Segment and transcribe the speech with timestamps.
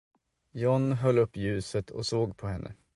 [0.53, 2.75] John höll upp ljuset och såg på henne.